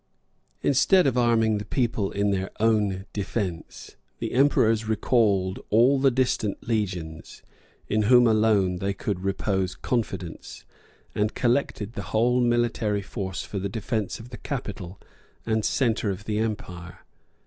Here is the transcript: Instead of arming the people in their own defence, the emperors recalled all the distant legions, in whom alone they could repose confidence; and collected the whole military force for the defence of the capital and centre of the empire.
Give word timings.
Instead 0.63 1.05
of 1.05 1.15
arming 1.15 1.59
the 1.59 1.63
people 1.65 2.09
in 2.09 2.31
their 2.31 2.49
own 2.59 3.05
defence, 3.13 3.97
the 4.17 4.31
emperors 4.31 4.87
recalled 4.87 5.59
all 5.69 5.99
the 5.99 6.09
distant 6.09 6.67
legions, 6.67 7.43
in 7.87 8.01
whom 8.01 8.25
alone 8.25 8.77
they 8.77 8.95
could 8.95 9.23
repose 9.23 9.75
confidence; 9.75 10.65
and 11.13 11.35
collected 11.35 11.93
the 11.93 12.01
whole 12.17 12.41
military 12.41 13.03
force 13.03 13.43
for 13.43 13.59
the 13.59 13.69
defence 13.69 14.19
of 14.19 14.29
the 14.31 14.37
capital 14.39 14.99
and 15.45 15.63
centre 15.63 16.09
of 16.09 16.25
the 16.25 16.39
empire. 16.39 17.01